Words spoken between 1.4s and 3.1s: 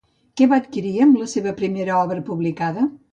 primera obra publicada?